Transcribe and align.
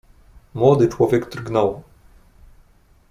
"Młody 0.53 0.87
człowiek 0.87 1.29
drgnął." 1.29 1.83